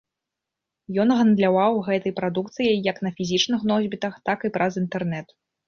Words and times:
Ён 1.03 1.13
гандляваў 1.19 1.77
гэтай 1.91 2.15
прадукцыяй 2.21 2.75
як 2.89 2.97
на 3.05 3.13
фізічных 3.21 3.69
носьбітах, 3.75 4.13
так 4.33 4.39
і 4.51 4.55
праз 4.59 4.83
інтэрнэт. 4.85 5.27